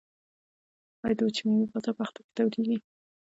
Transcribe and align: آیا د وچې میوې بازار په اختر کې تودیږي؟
آیا 1.03 1.15
د 1.17 1.19
وچې 1.25 1.41
میوې 1.47 1.65
بازار 1.73 1.93
په 1.95 2.03
اختر 2.05 2.21
کې 2.25 2.31
تودیږي؟ 2.35 2.77